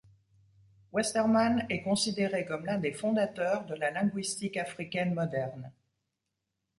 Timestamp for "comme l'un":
2.47-2.79